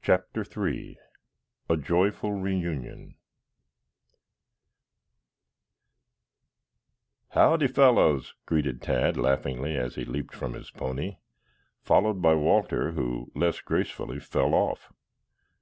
[0.00, 0.96] CHAPTER III
[1.68, 3.16] A JOYFUL REUNION
[7.32, 11.18] "Howdy, fellows," greeted Tad laughingly as he leaped from his pony,
[11.82, 14.90] followed by Walter who, less gracefully, fell off.